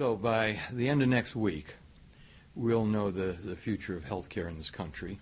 So 0.00 0.16
by 0.16 0.58
the 0.72 0.88
end 0.88 1.02
of 1.02 1.10
next 1.10 1.36
week, 1.36 1.74
we'll 2.54 2.86
know 2.86 3.10
the, 3.10 3.36
the 3.44 3.54
future 3.54 3.94
of 3.98 4.02
health 4.02 4.30
care 4.30 4.48
in 4.48 4.56
this 4.56 4.70
country. 4.70 5.18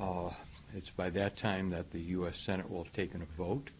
Uh, 0.00 0.30
it's 0.74 0.90
by 0.90 1.10
that 1.10 1.36
time 1.36 1.70
that 1.70 1.92
the 1.92 2.00
U.S. 2.00 2.36
Senate 2.38 2.68
will 2.68 2.82
have 2.82 2.92
taken 2.92 3.22
a 3.22 3.36
vote. 3.36 3.70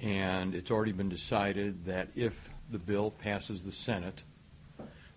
And 0.00 0.54
it's 0.54 0.70
already 0.70 0.92
been 0.92 1.08
decided 1.08 1.86
that 1.86 2.10
if 2.14 2.50
the 2.70 2.78
bill 2.78 3.10
passes 3.10 3.64
the 3.64 3.72
Senate, 3.72 4.22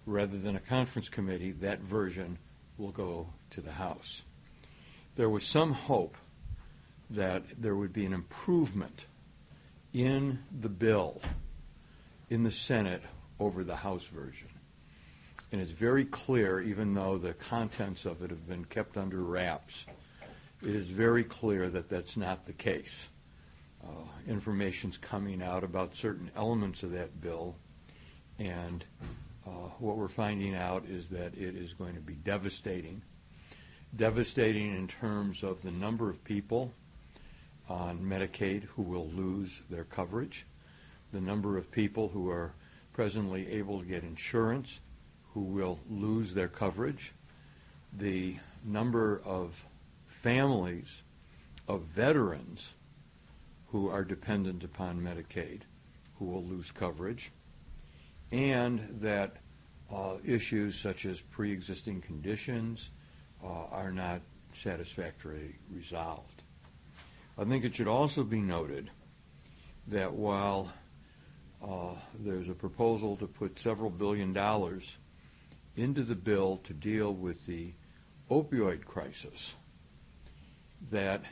rather 0.07 0.39
than 0.39 0.55
a 0.55 0.59
conference 0.59 1.07
committee, 1.07 1.51
that 1.51 1.81
version 1.81 2.39
will 2.79 2.89
go 2.89 3.27
to 3.51 3.61
the 3.61 3.73
House. 3.73 4.25
There 5.17 5.29
was 5.29 5.45
some 5.45 5.71
hope 5.71 6.17
that 7.11 7.43
there 7.61 7.75
would 7.75 7.93
be 7.93 8.05
an 8.07 8.13
improvement 8.13 9.05
in 9.93 10.39
the 10.51 10.69
bill 10.69 11.21
in 12.27 12.41
the 12.41 12.49
Senate 12.49 13.03
over 13.39 13.63
the 13.63 13.75
House 13.75 14.05
version. 14.05 14.49
And 15.51 15.61
it's 15.61 15.71
very 15.71 16.05
clear, 16.05 16.61
even 16.61 16.93
though 16.93 17.17
the 17.17 17.33
contents 17.33 18.05
of 18.05 18.23
it 18.23 18.31
have 18.31 18.47
been 18.47 18.65
kept 18.65 18.97
under 18.97 19.21
wraps, 19.21 19.85
it 20.63 20.73
is 20.73 20.89
very 20.89 21.23
clear 21.23 21.69
that 21.69 21.89
that's 21.89 22.17
not 22.17 22.45
the 22.45 22.53
case. 22.53 23.09
Uh, 23.83 23.89
information's 24.27 24.97
coming 24.97 25.43
out 25.43 25.63
about 25.63 25.95
certain 25.95 26.31
elements 26.35 26.83
of 26.83 26.91
that 26.93 27.21
bill, 27.21 27.55
and 28.39 28.83
uh, 29.45 29.49
what 29.79 29.97
we're 29.97 30.07
finding 30.07 30.55
out 30.55 30.85
is 30.85 31.09
that 31.09 31.33
it 31.37 31.55
is 31.55 31.73
going 31.73 31.93
to 31.93 32.01
be 32.01 32.15
devastating. 32.15 33.01
Devastating 33.95 34.75
in 34.75 34.87
terms 34.87 35.43
of 35.43 35.61
the 35.61 35.71
number 35.71 36.09
of 36.09 36.23
people 36.23 36.71
on 37.69 37.99
Medicaid 37.99 38.63
who 38.63 38.81
will 38.81 39.09
lose 39.09 39.61
their 39.69 39.83
coverage, 39.83 40.45
the 41.11 41.21
number 41.21 41.57
of 41.57 41.69
people 41.69 42.07
who 42.07 42.29
are 42.29 42.53
presently 42.93 43.51
able 43.51 43.79
to 43.79 43.85
get 43.85 44.03
insurance 44.03 44.79
who 45.33 45.41
will 45.41 45.79
lose 45.89 46.33
their 46.33 46.47
coverage, 46.47 47.11
the 47.91 48.37
number 48.63 49.21
of 49.25 49.65
families 50.05 51.01
of 51.67 51.81
veterans 51.81 52.73
who 53.67 53.89
are 53.89 54.03
dependent 54.03 54.63
upon 54.63 55.01
Medicaid 55.01 55.61
who 56.19 56.25
will 56.25 56.43
lose 56.43 56.71
coverage, 56.71 57.31
and 58.31 58.87
that 59.01 59.37
uh, 59.91 60.15
issues 60.23 60.79
such 60.79 61.05
as 61.05 61.19
pre-existing 61.19 62.01
conditions 62.01 62.91
uh, 63.43 63.65
are 63.71 63.91
not 63.91 64.21
satisfactorily 64.51 65.55
resolved. 65.71 66.43
I 67.37 67.43
think 67.45 67.65
it 67.65 67.75
should 67.75 67.87
also 67.87 68.23
be 68.23 68.39
noted 68.39 68.91
that 69.87 70.13
while 70.13 70.71
there's 72.19 72.49
a 72.49 72.53
proposal 72.53 73.15
to 73.17 73.27
put 73.27 73.59
several 73.59 73.89
billion 73.89 74.33
dollars 74.33 74.97
into 75.75 76.03
the 76.03 76.15
bill 76.15 76.57
to 76.57 76.73
deal 76.73 77.13
with 77.13 77.45
the 77.45 77.73
opioid 78.29 78.85
crisis, 78.85 79.55
that 80.91 81.23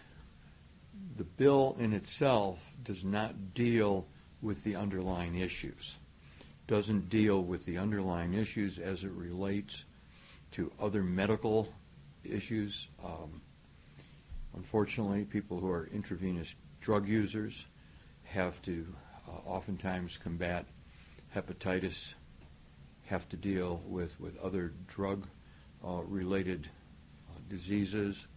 the 1.18 1.24
bill 1.24 1.76
in 1.80 1.94
itself 1.94 2.76
does 2.84 3.04
not 3.04 3.54
deal 3.54 4.08
with 4.42 4.64
the 4.64 4.76
underlying 4.76 5.36
issues, 5.36 6.00
doesn't 6.68 7.10
deal 7.10 7.44
with 7.44 7.66
the 7.66 7.78
underlying 7.78 8.34
issues 8.34 8.80
as 8.80 9.04
it 9.04 9.12
relates 9.12 9.86
to 10.52 10.72
other 10.80 11.04
medical 11.04 11.74
issues. 12.24 12.90
Um, 13.04 13.42
unfortunately, 14.56 15.26
people 15.26 15.60
who 15.60 15.70
are 15.70 15.88
intravenous 15.94 16.56
drug 16.80 17.08
users 17.08 17.68
have 18.24 18.62
to 18.64 18.86
uh, 19.11 19.11
oftentimes 19.46 20.18
combat 20.18 20.66
hepatitis, 21.36 22.16
have 23.06 23.28
to 23.30 23.38
deal 23.38 23.82
with, 23.86 24.20
with 24.20 24.40
other 24.42 24.74
drug 24.88 25.28
uh, 25.86 26.02
related 26.06 26.70
uh, 27.30 27.40
diseases, 27.50 28.28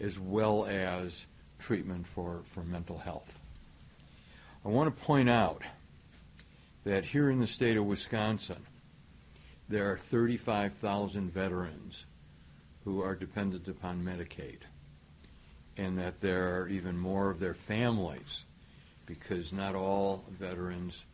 as 0.00 0.18
well 0.18 0.66
as 0.66 1.26
treatment 1.58 2.06
for, 2.06 2.42
for 2.46 2.60
mental 2.64 2.98
health. 2.98 3.40
I 4.64 4.68
want 4.68 4.94
to 4.94 5.02
point 5.02 5.28
out 5.28 5.62
that 6.84 7.04
here 7.04 7.30
in 7.30 7.38
the 7.38 7.46
state 7.46 7.76
of 7.76 7.84
Wisconsin, 7.84 8.66
there 9.68 9.90
are 9.90 9.96
35,000 9.96 11.30
veterans 11.30 12.06
who 12.84 13.02
are 13.02 13.14
dependent 13.14 13.68
upon 13.68 14.04
Medicaid, 14.04 14.58
and 15.76 15.98
that 15.98 16.20
there 16.20 16.60
are 16.60 16.68
even 16.68 16.98
more 16.98 17.30
of 17.30 17.40
their 17.40 17.54
families 17.54 18.44
because 19.06 19.52
not 19.52 19.74
all 19.74 20.24
veterans 20.30 21.04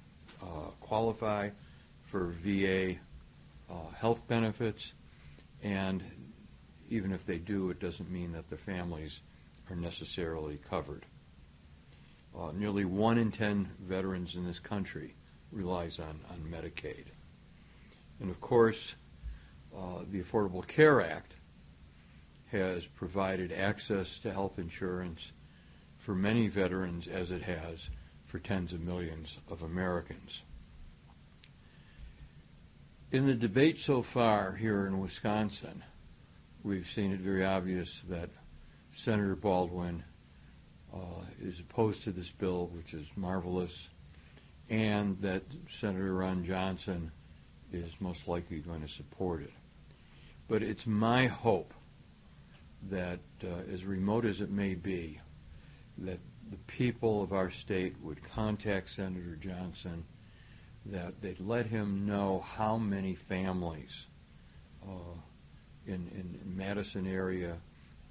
uh, 0.43 0.71
qualify 0.81 1.51
for 2.07 2.29
VA 2.29 2.97
uh, 3.71 3.75
health 3.97 4.27
benefits, 4.27 4.95
and 5.63 6.03
even 6.89 7.13
if 7.13 7.25
they 7.25 7.39
do, 7.39 7.71
it 7.71 7.79
doesn't 7.79 8.11
mean 8.11 8.33
that 8.33 8.49
their 8.49 8.59
families 8.59 9.21
are 9.71 9.77
necessarily 9.77 10.59
covered. 10.69 11.07
Uh, 12.37 12.51
nearly 12.53 12.85
one 12.85 13.19
in 13.19 13.31
ten 13.31 13.69
veterans 13.81 14.37
in 14.37 14.45
this 14.45 14.59
country 14.59 15.15
relies 15.53 15.99
on, 15.99 16.21
on 16.31 16.39
Medicaid. 16.51 17.07
And 18.21 18.31
of 18.31 18.41
course, 18.41 18.95
uh, 19.77 20.05
the 20.11 20.21
Affordable 20.21 20.67
Care 20.67 21.01
Act 21.01 21.37
has 22.51 22.87
provided 22.87 23.53
access 23.53 24.19
to 24.19 24.33
health 24.33 24.59
insurance 24.59 25.33
for 26.01 26.15
many 26.15 26.49
veterans 26.49 27.07
as 27.07 27.31
it 27.31 27.43
has 27.43 27.91
for 28.25 28.39
tens 28.39 28.73
of 28.73 28.81
millions 28.81 29.39
of 29.51 29.63
Americans. 29.63 30.43
In 33.13 33.27
the 33.27 33.35
debate 33.35 33.79
so 33.79 34.01
far 34.01 34.55
here 34.55 34.87
in 34.87 34.99
Wisconsin, 34.99 35.85
we've 36.65 36.87
seen 36.87 37.13
it 37.13 37.21
very 37.21 37.45
obvious 37.45 38.01
that 38.09 38.31
Senator 38.93 39.37
Baldwin 39.37 40.03
uh, 40.95 41.25
is 41.43 41.61
opposed 41.61 42.03
to 42.05 42.13
this 42.13 42.31
bill, 42.31 42.71
which 42.73 42.95
is 42.95 43.07
marvelous, 43.15 43.91
and 44.71 45.21
that 45.21 45.43
Senator 45.69 46.15
Ron 46.15 46.45
Johnson 46.45 47.13
is 47.73 48.01
most 48.01 48.27
likely 48.27 48.61
going 48.61 48.81
to 48.81 48.89
support 48.89 49.43
it. 49.43 49.53
But 50.49 50.63
it's 50.63 50.87
my 50.87 51.27
hope 51.27 51.75
that, 52.89 53.21
uh, 53.45 53.71
as 53.71 53.85
remote 53.85 54.25
as 54.25 54.41
it 54.41 54.51
may 54.51 54.75
be, 54.75 55.21
that 56.01 56.19
the 56.51 56.57
people 56.67 57.23
of 57.23 57.33
our 57.33 57.51
state 57.51 57.95
would 58.03 58.23
contact 58.23 58.91
Senator 58.91 59.37
Johnson, 59.37 60.05
that 60.87 61.21
they'd 61.21 61.41
let 61.41 61.67
him 61.67 62.07
know 62.07 62.45
how 62.57 62.77
many 62.77 63.15
families 63.15 64.07
uh, 64.83 65.17
in, 65.87 66.09
in, 66.15 66.41
Madison 66.57 67.07
area 67.07 67.57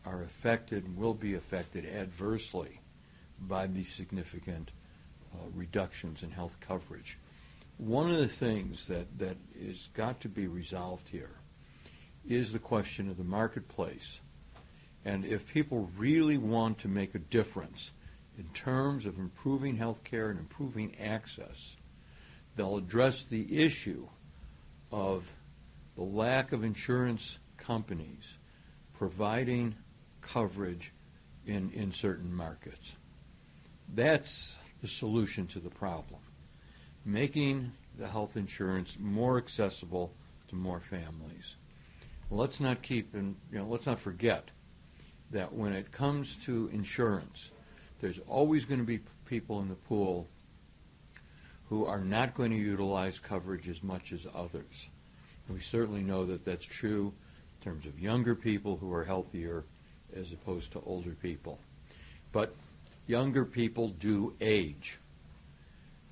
are 0.06 0.24
affected 0.24 0.86
and 0.86 0.98
will 0.98 1.14
be 1.14 1.36
affected 1.36 1.86
adversely 1.86 2.80
by 3.42 3.68
these 3.68 3.94
significant 3.94 4.72
uh, 5.34 5.38
reductions 5.54 6.24
in 6.24 6.32
health 6.32 6.58
coverage. 6.60 7.18
One 7.78 8.10
of 8.10 8.18
the 8.18 8.28
things 8.28 8.88
that, 8.88 9.20
that 9.20 9.38
is 9.56 9.90
got 9.94 10.20
to 10.22 10.30
be 10.30 10.48
resolved 10.48 11.10
here 11.10 11.40
is 12.28 12.54
the 12.54 12.60
question 12.60 13.10
of 13.10 13.18
the 13.18 13.24
marketplace. 13.24 14.22
And 15.06 15.26
if 15.26 15.48
people 15.48 15.90
really 15.98 16.38
want 16.38 16.80
to 16.80 16.88
make 16.88 17.16
a 17.16 17.20
difference 17.20 17.94
in 18.38 18.46
terms 18.54 19.06
of 19.06 19.18
improving 19.18 19.78
health 19.78 20.04
care 20.04 20.30
and 20.30 20.40
improving 20.40 20.96
access, 21.00 21.76
they'll 22.56 22.78
address 22.78 23.26
the 23.26 23.64
issue 23.64 24.08
of 24.92 25.32
the 25.96 26.04
lack 26.04 26.52
of 26.52 26.64
insurance 26.64 27.40
companies 27.58 28.38
providing 28.94 29.76
coverage 30.22 30.94
in, 31.46 31.72
in 31.72 31.92
certain 31.92 32.34
markets. 32.34 32.96
That's 33.94 34.58
the 34.82 34.88
solution 34.88 35.48
to 35.48 35.60
the 35.60 35.70
problem. 35.70 36.22
Making 37.06 37.72
the 37.98 38.08
health 38.08 38.38
insurance 38.38 38.98
more 39.00 39.38
accessible 39.38 40.14
to 40.50 40.56
more 40.56 40.80
families. 40.80 41.56
Let's 42.30 42.60
not 42.60 42.82
keep 42.82 43.14
and 43.14 43.36
you 43.52 43.60
know, 43.60 43.66
let's 43.66 43.86
not 43.86 44.00
forget 44.00 44.52
that 45.32 45.54
when 45.54 45.74
it 45.74 45.92
comes 45.92 46.36
to 46.38 46.70
insurance, 46.74 47.52
there's 48.02 48.20
always 48.20 48.66
going 48.66 48.80
to 48.80 48.86
be 48.86 49.00
people 49.26 49.60
in 49.62 49.70
the 49.70 49.76
pool 49.76 50.28
who 51.70 51.86
are 51.86 52.00
not 52.00 52.34
going 52.34 52.52
to 52.52 52.58
utilize 52.58 53.20
coverage 53.20 53.70
as 53.70 53.84
much 53.84 54.12
as 54.12 54.26
others. 54.34 54.90
And 55.48 55.56
we 55.56 55.62
certainly 55.62 56.02
know 56.02 56.26
that 56.26 56.44
that's 56.44 56.66
true 56.66 57.14
in 57.60 57.72
terms 57.72 57.86
of 57.86 58.00
younger 58.00 58.36
people 58.36 58.78
who 58.78 58.92
are 58.94 59.04
healthier 59.04 59.66
as 60.16 60.32
opposed 60.32 60.72
to 60.72 60.82
older 60.86 61.12
people. 61.12 61.60
But 62.32 62.56
younger 63.06 63.46
people 63.46 63.90
do 63.90 64.34
age. 64.42 64.98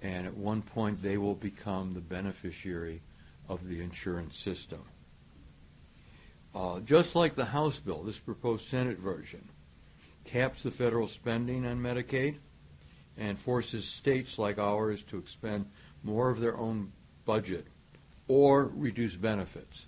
And 0.02 0.28
at 0.28 0.36
one 0.36 0.62
point, 0.62 1.02
they 1.02 1.18
will 1.18 1.36
become 1.36 1.94
the 1.94 2.02
beneficiary 2.02 3.02
of 3.50 3.68
the 3.68 3.82
insurance 3.82 4.38
system. 4.38 4.84
Uh, 6.58 6.80
just 6.80 7.16
like 7.16 7.36
the 7.36 7.46
House 7.46 7.80
bill, 7.80 8.02
this 8.02 8.18
proposed 8.18 8.66
Senate 8.66 8.98
version 8.98 9.48
caps 10.26 10.64
the 10.64 10.72
federal 10.72 11.08
spending 11.08 11.68
on 11.68 11.80
Medicaid 11.80 12.38
and 13.16 13.38
forces 13.38 13.88
states 13.88 14.40
like 14.40 14.58
ours 14.58 15.04
to 15.04 15.20
expend 15.20 15.68
more 16.04 16.32
of 16.32 16.40
their 16.40 16.58
own 16.58 16.92
budget 17.26 17.68
or 18.28 18.72
reduce 18.74 19.16
benefits. 19.16 19.86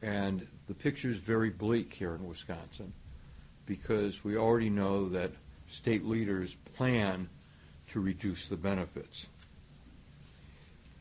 And 0.00 0.46
the 0.68 0.74
picture 0.74 1.10
is 1.10 1.18
very 1.18 1.50
bleak 1.50 1.92
here 1.92 2.14
in 2.14 2.28
Wisconsin 2.28 2.92
because 3.66 4.22
we 4.22 4.36
already 4.36 4.70
know 4.70 5.08
that 5.08 5.32
state 5.66 6.04
leaders 6.04 6.54
plan 6.76 7.28
to 7.88 7.98
reduce 7.98 8.46
the 8.46 8.56
benefits. 8.56 9.28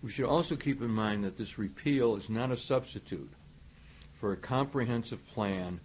We 0.02 0.10
should 0.10 0.26
also 0.26 0.56
keep 0.56 0.82
in 0.82 0.90
mind 0.90 1.26
that 1.26 1.38
this 1.38 1.60
repeal 1.60 2.16
is 2.16 2.28
not 2.28 2.50
a 2.50 2.58
substitute 2.58 3.32
for 4.18 4.34
a 4.34 4.38
comprehensive 4.38 5.26
plan 5.28 5.80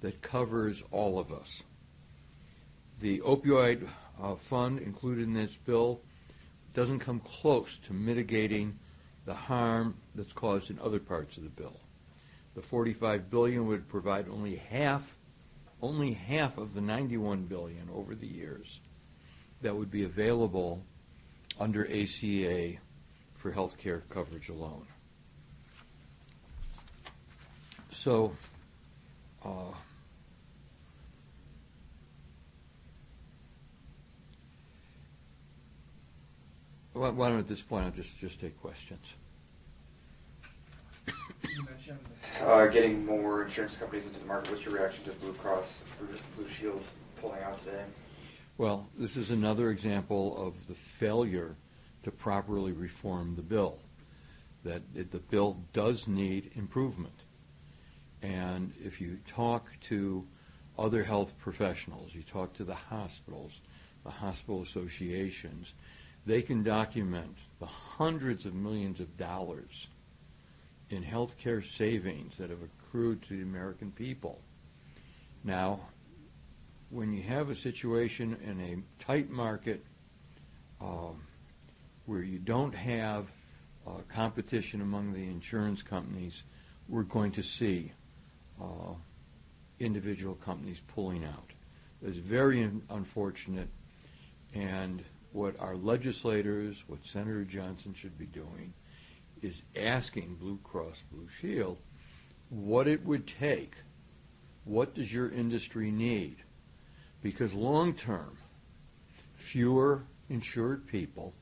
that 0.00 0.22
covers 0.22 0.82
all 0.90 1.18
of 1.18 1.32
us. 1.32 1.64
The 3.00 3.20
opioid 3.20 3.86
uh, 4.20 4.36
fund 4.36 4.78
included 4.78 5.24
in 5.24 5.34
this 5.34 5.56
bill 5.56 6.00
doesn't 6.72 7.00
come 7.00 7.20
close 7.20 7.78
to 7.78 7.92
mitigating 7.92 8.78
the 9.26 9.34
harm 9.34 9.96
that's 10.14 10.32
caused 10.32 10.70
in 10.70 10.78
other 10.78 10.98
parts 10.98 11.36
of 11.36 11.44
the 11.44 11.50
bill. 11.50 11.78
The 12.54 12.62
45 12.62 13.30
billion 13.30 13.66
would 13.66 13.88
provide 13.88 14.28
only 14.28 14.56
half, 14.56 15.18
only 15.82 16.12
half 16.12 16.56
of 16.56 16.72
the 16.72 16.80
91 16.80 17.44
billion 17.44 17.88
over 17.94 18.14
the 18.14 18.26
years 18.26 18.80
that 19.60 19.76
would 19.76 19.90
be 19.90 20.04
available 20.04 20.84
under 21.60 21.86
ACA 21.86 22.72
for 23.34 23.52
health 23.52 23.76
care 23.76 24.02
coverage 24.08 24.48
alone. 24.48 24.86
So, 27.94 28.36
uh, 29.42 29.48
why 36.92 37.08
why 37.08 37.30
don't 37.30 37.38
at 37.38 37.48
this 37.48 37.62
point 37.62 37.86
I'll 37.86 37.92
just, 37.92 38.18
just 38.18 38.40
take 38.40 38.60
questions. 38.60 39.14
You 41.06 41.64
mentioned 41.64 41.98
Uh, 42.42 42.66
getting 42.66 43.06
more 43.06 43.44
insurance 43.44 43.76
companies 43.76 44.06
into 44.06 44.20
the 44.20 44.26
market. 44.26 44.50
What's 44.50 44.64
your 44.66 44.74
reaction 44.74 45.04
to 45.04 45.12
Blue 45.12 45.32
Cross 45.32 45.80
Blue, 45.98 46.08
Blue 46.36 46.48
Shield 46.48 46.82
pulling 47.20 47.42
out 47.42 47.58
today? 47.64 47.84
Well, 48.58 48.86
this 48.98 49.16
is 49.16 49.30
another 49.30 49.70
example 49.70 50.46
of 50.46 50.66
the 50.66 50.74
failure 50.74 51.56
to 52.02 52.10
properly 52.10 52.72
reform 52.72 53.36
the 53.36 53.42
bill. 53.42 53.78
That 54.64 54.82
it, 54.94 55.10
the 55.10 55.20
bill 55.20 55.58
does 55.72 56.06
need 56.06 56.50
improvement. 56.54 57.23
And 58.24 58.72
if 58.82 59.02
you 59.02 59.18
talk 59.26 59.70
to 59.82 60.26
other 60.78 61.02
health 61.02 61.38
professionals, 61.38 62.14
you 62.14 62.22
talk 62.22 62.54
to 62.54 62.64
the 62.64 62.74
hospitals, 62.74 63.60
the 64.02 64.10
hospital 64.10 64.62
associations, 64.62 65.74
they 66.24 66.40
can 66.40 66.62
document 66.62 67.36
the 67.60 67.66
hundreds 67.66 68.46
of 68.46 68.54
millions 68.54 68.98
of 68.98 69.18
dollars 69.18 69.88
in 70.88 71.04
healthcare 71.04 71.62
savings 71.62 72.38
that 72.38 72.48
have 72.48 72.62
accrued 72.62 73.20
to 73.22 73.36
the 73.36 73.42
American 73.42 73.92
people. 73.92 74.40
Now, 75.42 75.80
when 76.88 77.12
you 77.12 77.22
have 77.24 77.50
a 77.50 77.54
situation 77.54 78.38
in 78.42 78.58
a 78.58 79.02
tight 79.02 79.28
market 79.28 79.84
um, 80.80 81.20
where 82.06 82.22
you 82.22 82.38
don't 82.38 82.74
have 82.74 83.26
uh, 83.86 83.90
competition 84.08 84.80
among 84.80 85.12
the 85.12 85.24
insurance 85.24 85.82
companies, 85.82 86.44
we're 86.88 87.02
going 87.02 87.32
to 87.32 87.42
see 87.42 87.92
uh, 88.60 88.94
individual 89.78 90.34
companies 90.34 90.80
pulling 90.86 91.24
out. 91.24 91.52
It's 92.02 92.16
very 92.16 92.62
un- 92.62 92.82
unfortunate, 92.90 93.68
and 94.52 95.04
what 95.32 95.58
our 95.58 95.76
legislators, 95.76 96.84
what 96.86 97.04
Senator 97.04 97.44
Johnson 97.44 97.94
should 97.94 98.16
be 98.16 98.26
doing, 98.26 98.72
is 99.42 99.62
asking 99.76 100.36
Blue 100.36 100.58
Cross 100.62 101.04
Blue 101.10 101.28
Shield 101.28 101.78
what 102.50 102.86
it 102.86 103.04
would 103.04 103.26
take. 103.26 103.74
What 104.64 104.94
does 104.94 105.12
your 105.12 105.30
industry 105.30 105.90
need? 105.90 106.36
Because 107.22 107.52
long 107.52 107.94
term, 107.94 108.38
fewer 109.32 110.04
insured 110.28 110.86
people 110.86 111.34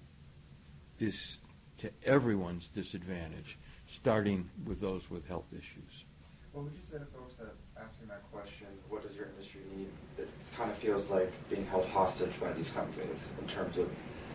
is 0.99 1.39
to 1.79 1.91
everyone's 2.05 2.69
disadvantage, 2.69 3.59
starting 3.87 4.49
with 4.65 4.81
those 4.81 5.11
with 5.11 5.27
health 5.27 5.49
issues. 5.53 6.05
What 6.53 6.65
would 6.65 6.75
you 6.75 6.83
say 6.83 6.99
to 6.99 7.07
folks 7.07 7.37
that 7.37 7.55
asking 7.83 8.09
that 8.09 8.31
question, 8.31 8.67
what 8.91 9.03
does 9.03 9.17
your 9.17 9.27
industry 9.27 9.63
need? 9.75 9.89
It 10.19 10.29
kind 10.55 10.71
of 10.71 10.77
feels 10.77 11.11
like 11.11 11.33
being 11.49 11.65
held 11.67 11.87
hostage 11.87 12.39
by 12.39 12.53
these 12.53 12.69
companies 12.69 13.27
in 13.41 13.49
terms 13.49 13.79
of 13.79 13.89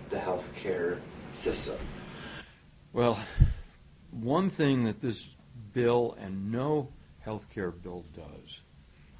the 0.09 0.17
healthcare 0.17 0.97
system. 1.33 1.77
Well, 2.91 3.19
one 4.09 4.49
thing 4.49 4.85
that 4.85 4.99
this 4.99 5.29
bill 5.73 6.17
and 6.19 6.51
no 6.51 6.89
health 7.19 7.51
care 7.53 7.69
bill 7.69 8.03
does 8.15 8.61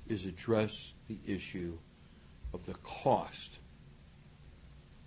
is 0.08 0.26
address 0.26 0.94
the 1.08 1.20
issue 1.28 1.78
of 2.52 2.66
the 2.66 2.74
cost 2.76 3.60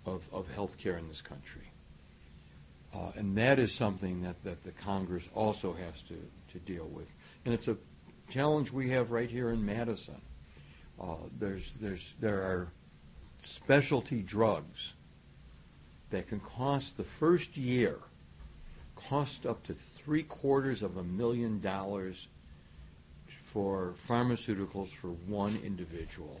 of, 0.05 0.29
of 0.31 0.49
health 0.53 0.77
care 0.77 0.97
in 0.97 1.09
this 1.09 1.21
country. 1.21 1.70
Uh, 2.93 3.11
and 3.15 3.37
that 3.37 3.57
is 3.57 3.73
something 3.73 4.21
that, 4.21 4.43
that 4.43 4.63
the 4.63 4.71
Congress 4.71 5.29
also 5.33 5.73
has 5.73 6.01
to, 6.03 6.17
to 6.51 6.59
deal 6.59 6.87
with. 6.87 7.13
And 7.45 7.53
it's 7.53 7.67
a 7.67 7.77
challenge 8.29 8.71
we 8.71 8.89
have 8.89 9.11
right 9.11 9.29
here 9.29 9.51
in 9.51 9.65
Madison. 9.65 10.21
Uh, 11.01 11.15
there's, 11.39 11.75
there's, 11.75 12.15
there 12.19 12.41
are 12.41 12.71
specialty 13.39 14.21
drugs 14.21 14.93
that 16.09 16.27
can 16.27 16.39
cost 16.41 16.97
the 16.97 17.03
first 17.03 17.55
year 17.55 17.97
cost 19.09 19.45
up 19.45 19.63
to 19.63 19.73
three 19.73 20.23
quarters 20.23 20.83
of 20.83 20.97
a 20.97 21.03
million 21.03 21.59
dollars 21.59 22.27
for 23.43 23.93
pharmaceuticals 24.07 24.89
for 24.89 25.09
one 25.27 25.59
individual, 25.63 26.39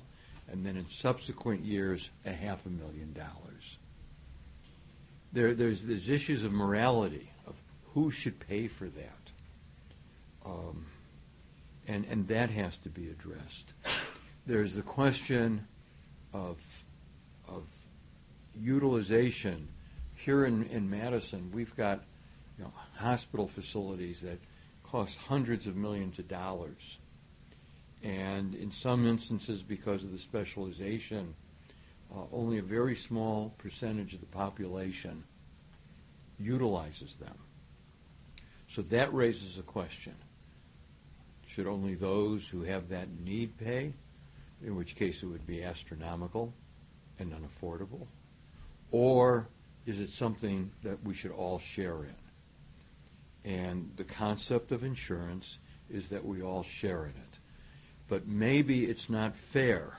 and 0.49 0.65
then 0.65 0.77
in 0.77 0.87
subsequent 0.87 1.61
years, 1.61 2.09
a 2.25 2.31
half 2.31 2.65
a 2.65 2.69
million 2.69 3.11
dollars. 3.13 3.79
There, 5.33 5.53
there's, 5.53 5.85
there's 5.85 6.09
issues 6.09 6.43
of 6.43 6.51
morality, 6.51 7.31
of 7.47 7.55
who 7.93 8.11
should 8.11 8.39
pay 8.39 8.67
for 8.67 8.87
that. 8.87 9.31
Um, 10.45 10.85
and, 11.87 12.05
and 12.05 12.27
that 12.27 12.49
has 12.49 12.77
to 12.79 12.89
be 12.89 13.09
addressed. 13.09 13.73
There's 14.45 14.75
the 14.75 14.81
question 14.81 15.67
of, 16.33 16.57
of 17.47 17.65
utilization. 18.59 19.67
Here 20.15 20.45
in, 20.45 20.65
in 20.65 20.89
Madison, 20.89 21.51
we've 21.53 21.75
got 21.75 22.03
you 22.57 22.65
know, 22.65 22.73
hospital 22.95 23.47
facilities 23.47 24.21
that 24.21 24.39
cost 24.83 25.17
hundreds 25.17 25.67
of 25.67 25.75
millions 25.75 26.19
of 26.19 26.27
dollars. 26.27 26.99
And 28.03 28.55
in 28.55 28.71
some 28.71 29.05
instances, 29.05 29.63
because 29.63 30.03
of 30.03 30.11
the 30.11 30.17
specialization, 30.17 31.35
uh, 32.13 32.23
only 32.31 32.57
a 32.57 32.63
very 32.63 32.95
small 32.95 33.53
percentage 33.57 34.13
of 34.13 34.19
the 34.19 34.25
population 34.25 35.23
utilizes 36.39 37.17
them. 37.17 37.35
So 38.67 38.81
that 38.83 39.13
raises 39.13 39.59
a 39.59 39.63
question. 39.63 40.15
Should 41.47 41.67
only 41.67 41.95
those 41.95 42.47
who 42.47 42.63
have 42.63 42.89
that 42.89 43.07
need 43.19 43.57
pay? 43.57 43.93
In 44.63 44.75
which 44.75 44.95
case 44.95 45.23
it 45.23 45.25
would 45.25 45.45
be 45.45 45.63
astronomical 45.63 46.53
and 47.19 47.33
unaffordable. 47.33 48.07
Or 48.91 49.49
is 49.85 49.99
it 49.99 50.09
something 50.09 50.71
that 50.83 51.03
we 51.03 51.13
should 51.13 51.31
all 51.31 51.59
share 51.59 52.03
in? 52.03 52.15
And 53.43 53.91
the 53.95 54.03
concept 54.03 54.71
of 54.71 54.83
insurance 54.83 55.57
is 55.89 56.09
that 56.09 56.23
we 56.23 56.41
all 56.41 56.63
share 56.63 57.03
in 57.03 57.11
it. 57.11 57.39
But 58.07 58.27
maybe 58.27 58.85
it's 58.85 59.09
not 59.09 59.35
fair 59.35 59.97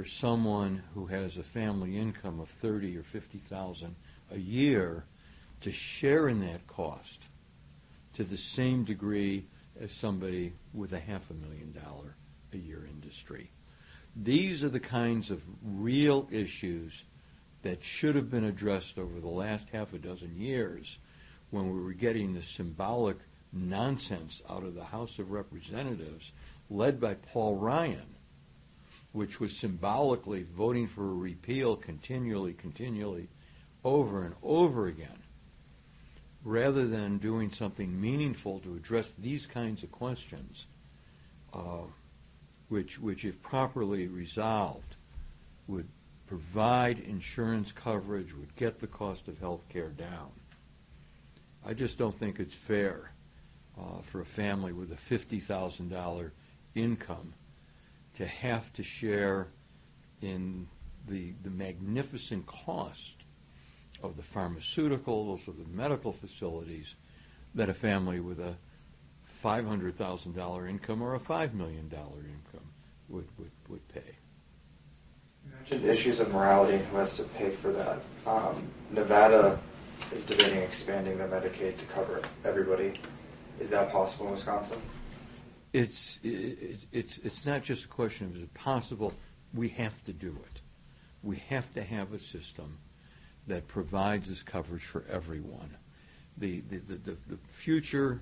for 0.00 0.06
someone 0.06 0.82
who 0.94 1.04
has 1.04 1.36
a 1.36 1.42
family 1.42 1.98
income 1.98 2.40
of 2.40 2.48
thirty 2.48 2.96
or 2.96 3.02
fifty 3.02 3.36
thousand 3.36 3.94
a 4.30 4.38
year 4.38 5.04
to 5.60 5.70
share 5.70 6.26
in 6.26 6.40
that 6.40 6.66
cost 6.66 7.28
to 8.14 8.24
the 8.24 8.38
same 8.38 8.82
degree 8.82 9.44
as 9.78 9.92
somebody 9.92 10.54
with 10.72 10.94
a 10.94 10.98
half 10.98 11.28
a 11.28 11.34
million 11.34 11.70
dollar 11.72 12.16
a 12.54 12.56
year 12.56 12.88
industry. 12.90 13.50
These 14.16 14.64
are 14.64 14.70
the 14.70 14.80
kinds 14.80 15.30
of 15.30 15.44
real 15.62 16.26
issues 16.30 17.04
that 17.60 17.84
should 17.84 18.14
have 18.14 18.30
been 18.30 18.44
addressed 18.44 18.98
over 18.98 19.20
the 19.20 19.28
last 19.28 19.68
half 19.68 19.92
a 19.92 19.98
dozen 19.98 20.34
years 20.34 20.98
when 21.50 21.70
we 21.70 21.78
were 21.78 21.92
getting 21.92 22.32
the 22.32 22.42
symbolic 22.42 23.18
nonsense 23.52 24.40
out 24.48 24.62
of 24.62 24.74
the 24.74 24.84
House 24.84 25.18
of 25.18 25.30
Representatives 25.30 26.32
led 26.70 26.98
by 26.98 27.12
Paul 27.12 27.56
Ryan, 27.56 28.14
which 29.12 29.40
was 29.40 29.56
symbolically 29.56 30.42
voting 30.42 30.86
for 30.86 31.08
a 31.08 31.14
repeal 31.14 31.76
continually, 31.76 32.52
continually, 32.52 33.28
over 33.84 34.24
and 34.24 34.34
over 34.42 34.86
again, 34.86 35.22
rather 36.44 36.86
than 36.86 37.18
doing 37.18 37.50
something 37.50 38.00
meaningful 38.00 38.60
to 38.60 38.74
address 38.74 39.14
these 39.14 39.46
kinds 39.46 39.82
of 39.82 39.90
questions, 39.90 40.66
uh, 41.52 41.82
which, 42.68 43.00
which, 43.00 43.24
if 43.24 43.42
properly 43.42 44.06
resolved, 44.06 44.96
would 45.66 45.88
provide 46.26 47.00
insurance 47.00 47.72
coverage, 47.72 48.32
would 48.32 48.54
get 48.54 48.78
the 48.78 48.86
cost 48.86 49.26
of 49.26 49.40
health 49.40 49.68
care 49.68 49.88
down. 49.88 50.30
I 51.66 51.74
just 51.74 51.98
don't 51.98 52.16
think 52.16 52.38
it's 52.38 52.54
fair 52.54 53.10
uh, 53.78 54.00
for 54.02 54.20
a 54.20 54.24
family 54.24 54.72
with 54.72 54.92
a 54.92 54.94
$50,000 54.94 56.30
income 56.76 57.34
to 58.14 58.26
have 58.26 58.72
to 58.74 58.82
share 58.82 59.48
in 60.20 60.68
the, 61.06 61.32
the 61.42 61.50
magnificent 61.50 62.46
cost 62.46 63.24
of 64.02 64.16
the 64.16 64.22
pharmaceuticals, 64.22 65.48
of 65.48 65.58
the 65.58 65.66
medical 65.66 66.12
facilities 66.12 66.94
that 67.54 67.68
a 67.68 67.74
family 67.74 68.20
with 68.20 68.40
a 68.40 68.56
$500,000 69.42 70.68
income 70.68 71.02
or 71.02 71.14
a 71.14 71.20
$5 71.20 71.54
million 71.54 71.84
income 71.84 72.68
would, 73.08 73.26
would, 73.38 73.50
would 73.68 73.88
pay. 73.88 74.16
You 75.44 75.52
mentioned 75.56 75.84
issues 75.84 76.20
of 76.20 76.32
morality 76.32 76.76
and 76.76 76.86
who 76.86 76.96
has 76.98 77.16
to 77.16 77.24
pay 77.24 77.50
for 77.50 77.72
that. 77.72 78.00
Um, 78.26 78.68
Nevada 78.90 79.58
is 80.12 80.24
debating 80.24 80.62
expanding 80.62 81.18
their 81.18 81.28
Medicaid 81.28 81.78
to 81.78 81.84
cover 81.86 82.20
everybody. 82.44 82.92
Is 83.58 83.70
that 83.70 83.90
possible 83.90 84.26
in 84.26 84.32
Wisconsin? 84.32 84.80
It's, 85.72 86.18
it, 86.22 86.86
it's, 86.92 87.18
it's 87.18 87.46
not 87.46 87.62
just 87.62 87.84
a 87.84 87.88
question 87.88 88.26
of 88.26 88.36
is 88.36 88.42
it 88.42 88.54
possible, 88.54 89.12
we 89.54 89.68
have 89.70 90.04
to 90.04 90.12
do 90.12 90.36
it. 90.46 90.60
We 91.22 91.36
have 91.48 91.72
to 91.74 91.82
have 91.82 92.12
a 92.12 92.18
system 92.18 92.78
that 93.46 93.68
provides 93.68 94.28
this 94.28 94.42
coverage 94.42 94.84
for 94.84 95.04
everyone. 95.10 95.76
The, 96.38 96.60
the, 96.60 96.78
the, 96.78 96.94
the, 96.94 97.16
the 97.28 97.38
future 97.46 98.20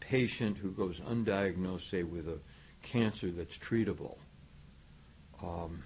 patient 0.00 0.58
who 0.58 0.70
goes 0.70 1.00
undiagnosed, 1.00 1.88
say, 1.88 2.02
with 2.02 2.28
a 2.28 2.38
cancer 2.82 3.30
that's 3.30 3.56
treatable, 3.56 4.18
um, 5.42 5.82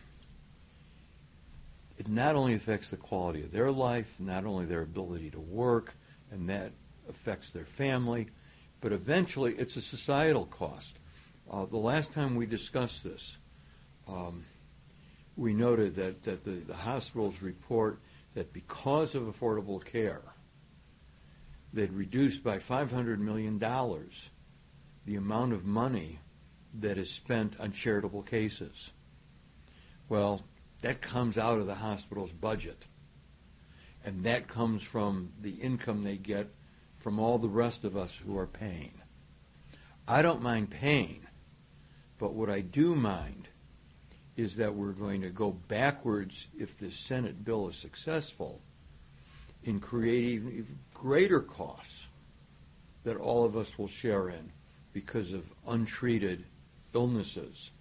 it 1.98 2.08
not 2.08 2.36
only 2.36 2.54
affects 2.54 2.90
the 2.90 2.96
quality 2.96 3.42
of 3.42 3.50
their 3.50 3.70
life, 3.70 4.16
not 4.18 4.44
only 4.44 4.64
their 4.64 4.82
ability 4.82 5.30
to 5.30 5.40
work, 5.40 5.94
and 6.30 6.48
that 6.48 6.72
affects 7.08 7.50
their 7.50 7.64
family, 7.64 8.28
but 8.80 8.92
eventually 8.92 9.54
it's 9.54 9.76
a 9.76 9.82
societal 9.82 10.46
cost. 10.46 10.98
Uh, 11.50 11.64
the 11.64 11.76
last 11.76 12.12
time 12.12 12.36
we 12.36 12.46
discussed 12.46 13.04
this, 13.04 13.38
um, 14.06 14.44
we 15.36 15.54
noted 15.54 15.96
that, 15.96 16.24
that 16.24 16.44
the, 16.44 16.50
the 16.50 16.74
hospitals 16.74 17.40
report 17.42 18.00
that 18.34 18.52
because 18.52 19.14
of 19.14 19.22
affordable 19.24 19.84
care, 19.84 20.22
they'd 21.72 21.92
reduced 21.92 22.42
by 22.42 22.58
$500 22.58 23.18
million 23.18 23.58
the 23.58 25.16
amount 25.16 25.52
of 25.52 25.64
money 25.64 26.18
that 26.74 26.98
is 26.98 27.10
spent 27.10 27.58
on 27.58 27.72
charitable 27.72 28.22
cases. 28.22 28.92
Well, 30.08 30.44
that 30.82 31.00
comes 31.00 31.36
out 31.36 31.58
of 31.58 31.66
the 31.66 31.76
hospital's 31.76 32.32
budget. 32.32 32.86
And 34.04 34.24
that 34.24 34.48
comes 34.48 34.82
from 34.82 35.32
the 35.40 35.50
income 35.50 36.04
they 36.04 36.16
get 36.16 36.48
from 36.98 37.18
all 37.18 37.38
the 37.38 37.48
rest 37.48 37.84
of 37.84 37.96
us 37.96 38.20
who 38.24 38.36
are 38.36 38.46
paying. 38.46 39.00
I 40.06 40.22
don't 40.22 40.42
mind 40.42 40.70
paying, 40.70 41.26
but 42.18 42.34
what 42.34 42.50
I 42.50 42.60
do 42.60 42.94
mind 42.94 43.48
is 44.36 44.56
that 44.56 44.74
we're 44.74 44.92
going 44.92 45.20
to 45.22 45.30
go 45.30 45.50
backwards 45.50 46.46
if 46.58 46.78
this 46.78 46.96
Senate 46.96 47.44
bill 47.44 47.68
is 47.68 47.76
successful 47.76 48.60
in 49.64 49.80
creating 49.80 50.76
greater 50.94 51.40
costs 51.40 52.08
that 53.04 53.16
all 53.16 53.44
of 53.44 53.56
us 53.56 53.78
will 53.78 53.88
share 53.88 54.28
in 54.28 54.52
because 54.92 55.32
of 55.32 55.50
untreated 55.66 56.44
illnesses 56.94 57.72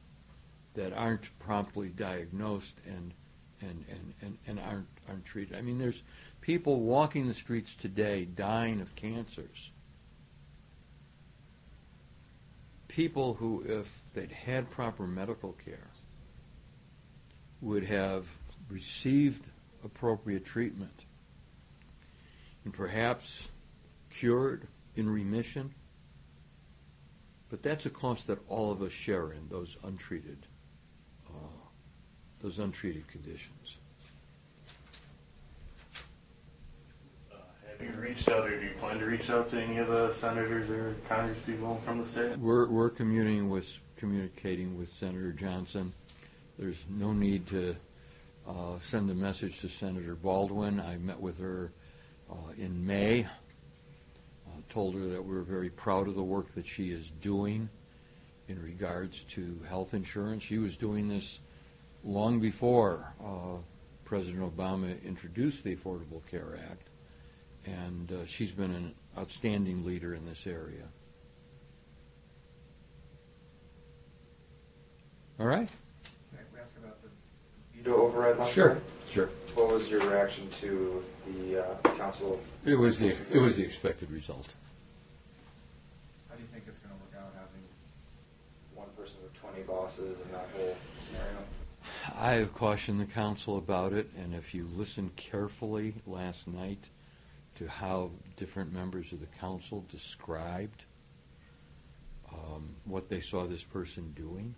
that 0.74 0.94
aren't 0.94 1.38
promptly 1.40 1.90
diagnosed 1.90 2.80
and 2.86 3.14
and, 3.62 3.86
and, 3.90 4.14
and, 4.22 4.38
and 4.48 4.60
aren't 4.60 4.88
aren't 5.08 5.26
treated. 5.26 5.58
I 5.58 5.62
mean 5.62 5.80
there's 5.80 6.04
people 6.42 6.82
walking 6.82 7.28
the 7.28 7.34
streets 7.34 7.76
today 7.76 8.26
dying 8.26 8.82
of 8.82 8.96
cancers. 8.96 9.72
People 12.88 13.36
who 13.36 13.64
if 13.66 14.02
they'd 14.14 14.32
had 14.32 14.70
proper 14.70 15.06
medical 15.06 15.54
care 15.66 15.90
would 17.62 17.84
have 17.84 18.28
received 18.70 19.50
appropriate 19.84 20.46
treatment 20.46 21.06
and 22.64 22.74
perhaps 22.74 23.48
cured 24.10 24.68
in 24.96 25.10
remission. 25.10 25.74
But 27.50 27.64
that's 27.64 27.86
a 27.86 27.90
cost 27.90 28.28
that 28.28 28.40
all 28.50 28.72
of 28.72 28.82
us 28.82 28.92
share 28.92 29.32
in 29.32 29.48
those 29.50 29.78
untreated, 29.84 30.48
those 32.42 32.60
untreated 32.60 33.08
conditions. 33.08 33.78
Uh, 37.32 37.36
have 37.70 37.82
you 37.82 37.94
reached 38.00 38.30
out, 38.30 38.48
or 38.48 38.60
do 38.60 38.66
you 38.66 38.74
plan 38.80 39.00
to 39.00 39.06
reach 39.06 39.30
out 39.30 39.48
to 39.50 39.62
any 39.62 39.78
of 39.78 39.88
the 39.88 40.12
senators 40.12 40.70
or 40.70 40.96
congresspeople 41.10 41.82
from 41.82 42.00
the 42.00 42.06
state? 42.06 42.38
We're, 42.38 42.70
we're 42.70 42.90
communing 42.90 43.50
with, 43.50 43.80
communicating 43.96 44.78
with 44.78 44.94
Senator 44.94 45.32
Johnson. 45.32 45.94
There's 46.60 46.86
no 46.90 47.14
need 47.14 47.48
to 47.48 47.76
uh, 48.48 48.80
send 48.80 49.10
a 49.10 49.16
message 49.16 49.60
to 49.62 49.70
Senator 49.70 50.16
Baldwin. 50.16 50.80
I 50.80 50.98
met 50.98 51.20
with 51.20 51.38
her 51.40 51.72
uh, 52.30 52.52
in 52.58 52.86
May. 52.86 53.24
Uh, 53.24 54.62
told 54.70 54.96
her 54.96 55.06
that 55.08 55.24
we're 55.24 55.42
very 55.42 55.70
proud 55.70 56.08
of 56.08 56.16
the 56.16 56.24
work 56.24 56.54
that 56.54 56.68
she 56.68 56.90
is 56.90 57.12
doing 57.22 57.70
in 58.48 58.62
regards 58.62 59.24
to 59.24 59.60
health 59.68 59.94
insurance. 59.94 60.44
She 60.44 60.58
was 60.58 60.78
doing 60.78 61.10
this 61.10 61.40
long 62.08 62.40
before 62.40 63.14
uh, 63.24 63.58
President 64.06 64.42
Obama 64.56 65.04
introduced 65.04 65.64
the 65.64 65.76
Affordable 65.76 66.26
Care 66.26 66.58
Act, 66.72 66.88
and 67.66 68.12
uh, 68.12 68.26
she's 68.26 68.54
been 68.54 68.72
an 68.74 68.96
outstanding 69.18 69.86
leader 69.86 70.14
in 70.16 70.26
this 70.26 70.48
area. 70.48 70.88
All 75.40 75.46
right? 75.46 75.68
Can 76.32 76.40
I 76.58 76.62
ask 76.62 76.76
about 76.78 76.98
the 77.04 77.10
veto 77.76 77.96
override 77.98 78.38
last 78.38 78.54
Sure. 78.54 78.76
night? 78.76 78.84
Sure. 79.10 79.30
What 79.54 79.74
was 79.74 79.90
your 79.90 80.00
reaction 80.10 80.50
to 80.62 81.04
the 81.34 81.64
uh, 81.64 81.76
council? 81.98 82.40
It 82.66 82.76
was 82.76 83.00
the 83.00 83.16
it 83.32 83.40
was 83.40 83.56
the 83.58 83.64
expected 83.64 84.10
result. 84.12 84.54
How 86.30 86.36
do 86.36 86.42
you 86.42 86.48
think 86.48 86.64
it's 86.68 86.80
going 86.80 86.94
to 86.94 87.00
work 87.04 87.24
out 87.24 87.32
having 87.36 87.64
one 88.76 88.88
person 88.98 89.18
with 89.24 89.34
20 89.40 89.62
bosses 89.64 90.18
in 90.26 90.32
that 90.32 90.50
whole 90.56 90.76
scenario? 91.00 91.38
I 92.20 92.32
have 92.32 92.56
cautioned 92.56 93.00
the 93.00 93.06
council 93.06 93.60
about 93.60 93.94
it, 93.94 94.10
and 94.18 94.34
if 94.34 94.52
you 94.52 94.68
listened 94.76 95.16
carefully 95.16 95.94
last 96.08 96.48
night 96.48 96.90
to 97.56 97.70
how 97.70 98.10
different 98.36 98.74
members 98.74 99.14
of 99.14 99.20
the 99.20 99.28
council 99.40 99.86
described 99.92 100.86
um, 102.34 102.76
what 102.86 103.08
they 103.08 103.20
saw 103.20 103.46
this 103.46 103.64
person 103.64 104.14
doing, 104.16 104.56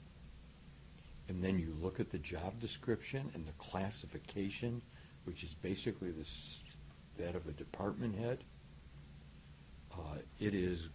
and 1.28 1.44
then 1.44 1.60
you 1.60 1.76
look 1.82 2.00
at 2.00 2.10
the 2.10 2.18
job 2.18 2.58
description 2.62 3.30
and 3.34 3.46
the 3.46 3.52
classification, 3.58 4.82
which 5.26 5.44
is 5.44 5.54
basically 5.56 6.12
this, 6.12 6.62
that 7.18 7.36
of 7.36 7.46
a 7.46 7.52
department 7.52 8.18
head, 8.18 8.42
uh, 9.94 10.16
it 10.40 10.54
is 10.54 10.88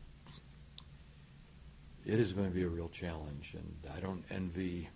it 2.06 2.18
is 2.18 2.32
going 2.32 2.48
to 2.48 2.54
be 2.54 2.62
a 2.62 2.68
real 2.68 2.88
challenge, 2.88 3.54
and 3.54 3.92
I 3.94 4.00
don't 4.00 4.24
envy 4.30 4.88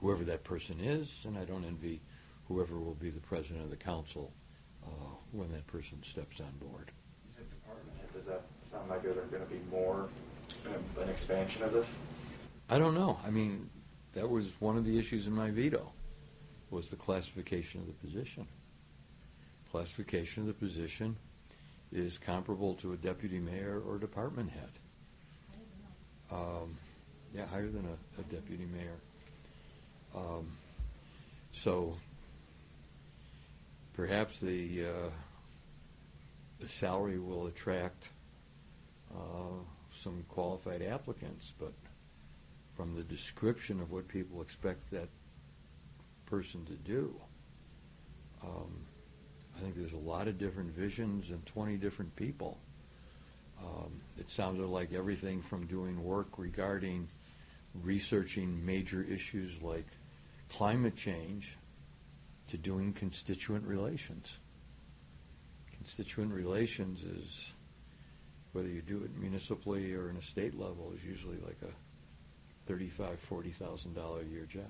whoever 0.00 0.24
that 0.24 0.44
person 0.44 0.80
is, 0.80 1.24
and 1.26 1.36
I 1.38 1.44
don't 1.44 1.64
envy 1.64 2.00
whoever 2.48 2.78
will 2.78 2.94
be 2.94 3.10
the 3.10 3.20
president 3.20 3.64
of 3.64 3.70
the 3.70 3.76
council 3.76 4.32
uh, 4.84 4.88
when 5.32 5.52
that 5.52 5.66
person 5.66 6.02
steps 6.02 6.40
on 6.40 6.50
board. 6.58 6.90
You 7.26 7.34
said 7.36 7.50
department 7.50 7.96
head. 7.98 8.12
Does 8.14 8.24
that 8.24 8.42
sound 8.70 8.88
like 8.88 9.02
there 9.02 9.12
are 9.12 9.26
going 9.26 9.42
to 9.42 9.50
be 9.50 9.60
more, 9.70 10.08
an 11.00 11.08
expansion 11.08 11.62
of 11.62 11.72
this? 11.72 11.86
I 12.68 12.78
don't 12.78 12.94
know. 12.94 13.18
I 13.24 13.30
mean, 13.30 13.68
that 14.14 14.28
was 14.28 14.54
one 14.60 14.76
of 14.76 14.84
the 14.84 14.98
issues 14.98 15.26
in 15.26 15.34
my 15.34 15.50
veto, 15.50 15.92
was 16.70 16.90
the 16.90 16.96
classification 16.96 17.80
of 17.80 17.86
the 17.86 17.92
position. 17.92 18.46
Classification 19.70 20.42
of 20.42 20.46
the 20.48 20.54
position 20.54 21.16
is 21.92 22.18
comparable 22.18 22.74
to 22.74 22.92
a 22.92 22.96
deputy 22.96 23.38
mayor 23.38 23.82
or 23.86 23.98
department 23.98 24.50
head. 24.50 24.70
Um, 26.32 26.76
yeah, 27.34 27.46
higher 27.46 27.68
than 27.68 27.86
a, 27.86 28.20
a 28.20 28.24
deputy 28.24 28.66
mayor. 28.72 28.96
Um, 30.14 30.50
so 31.52 31.94
perhaps 33.92 34.40
the 34.40 34.84
uh, 34.84 35.10
the 36.60 36.68
salary 36.68 37.18
will 37.18 37.46
attract 37.46 38.10
uh, 39.14 39.58
some 39.90 40.24
qualified 40.28 40.82
applicants, 40.82 41.52
but 41.58 41.72
from 42.76 42.94
the 42.94 43.02
description 43.02 43.80
of 43.80 43.90
what 43.90 44.08
people 44.08 44.42
expect 44.42 44.90
that 44.90 45.08
person 46.26 46.64
to 46.66 46.74
do, 46.74 47.14
um, 48.42 48.72
I 49.56 49.60
think 49.60 49.76
there's 49.76 49.92
a 49.92 49.96
lot 49.96 50.28
of 50.28 50.38
different 50.38 50.70
visions 50.70 51.30
and 51.30 51.44
20 51.46 51.76
different 51.76 52.14
people. 52.16 52.58
Um, 53.62 54.00
it 54.18 54.30
sounded 54.30 54.66
like 54.66 54.92
everything 54.94 55.42
from 55.42 55.66
doing 55.66 56.02
work 56.02 56.38
regarding 56.38 57.08
researching 57.82 58.64
major 58.64 59.02
issues 59.02 59.62
like 59.62 59.86
climate 60.50 60.96
change 60.96 61.56
to 62.48 62.58
doing 62.58 62.92
constituent 62.92 63.66
relations. 63.66 64.38
constituent 65.80 66.32
relations 66.32 67.02
is, 67.02 67.52
whether 68.52 68.68
you 68.68 68.82
do 68.82 69.02
it 69.02 69.16
municipally 69.16 69.94
or 69.94 70.10
in 70.10 70.16
a 70.16 70.22
state 70.22 70.58
level, 70.58 70.92
is 70.94 71.04
usually 71.04 71.38
like 71.38 71.56
a 71.62 71.72
thirty-five, 72.66 73.18
forty 73.18 73.50
thousand 73.50 73.94
dollar 73.94 74.20
a 74.20 74.24
year 74.24 74.44
job. 74.44 74.64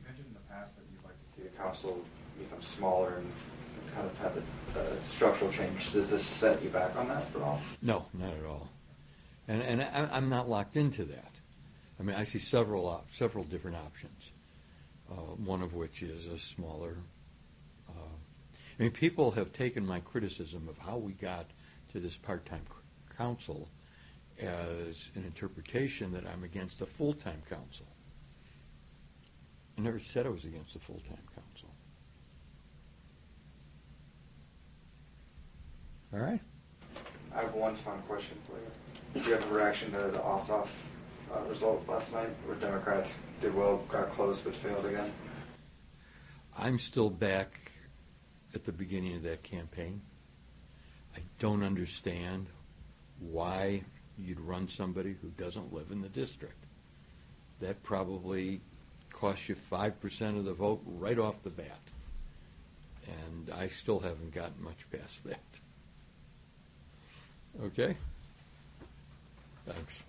You 0.00 0.06
mentioned 0.06 0.26
in 0.28 0.34
the 0.34 0.52
past 0.52 0.76
that 0.76 0.82
you'd 0.92 1.02
like 1.04 1.18
to 1.24 1.32
see 1.34 1.42
the 1.42 1.56
council 1.56 2.04
become 2.38 2.60
smaller 2.60 3.14
and 3.16 3.32
kind 3.94 4.06
of 4.06 4.18
have 4.18 4.36
a, 4.36 4.78
a 4.80 5.00
structural 5.08 5.50
change. 5.50 5.92
Does 5.92 6.10
this 6.10 6.24
set 6.24 6.62
you 6.62 6.68
back 6.68 6.94
on 6.96 7.08
that 7.08 7.24
at 7.34 7.40
all? 7.40 7.62
No, 7.80 8.04
not 8.12 8.34
at 8.34 8.44
all. 8.44 8.68
And, 9.48 9.62
and 9.62 9.82
I, 9.82 10.08
I'm 10.12 10.28
not 10.28 10.48
locked 10.48 10.76
into 10.76 11.04
that. 11.04 11.32
I 11.98 12.02
mean, 12.02 12.16
I 12.16 12.24
see 12.24 12.38
several, 12.40 12.86
op- 12.88 13.06
several 13.10 13.44
different 13.44 13.76
options, 13.76 14.32
one 15.16 15.62
of 15.62 15.74
which 15.74 16.02
is 16.02 16.26
a 16.26 16.38
smaller. 16.38 16.96
Uh, 17.88 17.92
I 18.78 18.82
mean, 18.82 18.92
people 18.92 19.30
have 19.32 19.52
taken 19.52 19.86
my 19.86 20.00
criticism 20.00 20.68
of 20.68 20.78
how 20.78 20.96
we 20.96 21.12
got 21.12 21.46
to 21.92 22.00
this 22.00 22.16
part-time 22.16 22.64
council 23.16 23.68
as 24.40 25.10
an 25.14 25.24
interpretation 25.24 26.12
that 26.12 26.24
I'm 26.26 26.42
against 26.42 26.80
a 26.80 26.86
full-time 26.86 27.42
council. 27.48 27.86
I 29.78 29.80
never 29.80 29.98
said 29.98 30.26
I 30.26 30.30
was 30.30 30.44
against 30.44 30.74
a 30.76 30.78
full-time 30.78 31.22
council. 31.34 31.68
All 36.12 36.20
right? 36.20 36.40
I 37.34 37.40
have 37.40 37.54
one 37.54 37.74
fun 37.76 38.00
question 38.02 38.36
for 38.44 38.52
you. 38.52 39.20
Do 39.20 39.28
you 39.28 39.34
have 39.36 39.50
a 39.50 39.54
reaction 39.54 39.90
to 39.92 39.98
the 39.98 40.18
Ossoff 40.18 40.68
uh, 41.34 41.48
result 41.48 41.86
last 41.88 42.12
night, 42.12 42.30
where 42.46 42.56
Democrats 42.56 43.18
did 43.40 43.54
well, 43.54 43.78
got 43.88 44.10
close, 44.10 44.40
but 44.40 44.54
failed 44.54 44.86
again? 44.86 45.12
I'm 46.58 46.78
still 46.78 47.10
back 47.10 47.72
at 48.54 48.64
the 48.64 48.72
beginning 48.72 49.16
of 49.16 49.22
that 49.24 49.42
campaign. 49.42 50.00
I 51.16 51.20
don't 51.38 51.62
understand 51.62 52.46
why 53.18 53.82
you'd 54.18 54.40
run 54.40 54.68
somebody 54.68 55.16
who 55.20 55.28
doesn't 55.30 55.72
live 55.72 55.90
in 55.90 56.02
the 56.02 56.08
district. 56.08 56.64
That 57.60 57.82
probably 57.82 58.60
costs 59.12 59.48
you 59.48 59.54
5% 59.54 60.38
of 60.38 60.44
the 60.44 60.52
vote 60.52 60.82
right 60.86 61.18
off 61.18 61.42
the 61.42 61.50
bat. 61.50 61.80
And 63.06 63.50
I 63.56 63.68
still 63.68 64.00
haven't 64.00 64.32
gotten 64.34 64.62
much 64.62 64.90
past 64.90 65.24
that. 65.24 65.60
Okay? 67.62 67.96
Thanks. 69.66 70.04